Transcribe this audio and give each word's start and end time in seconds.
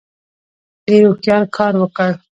ډېر 0.85 1.03
هوښیار 1.09 1.43
کار 1.57 1.73
وکړ. 1.77 2.11